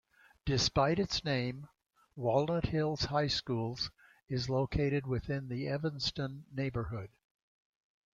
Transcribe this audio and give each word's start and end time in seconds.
Despite 0.47 0.97
its 0.97 1.23
name, 1.23 1.67
Walnut 2.15 2.65
Hills 2.69 3.03
High 3.03 3.27
Schools 3.27 3.91
is 4.27 4.49
located 4.49 5.05
within 5.05 5.47
the 5.47 5.67
Evanston 5.67 6.45
neighborhood. 6.51 7.11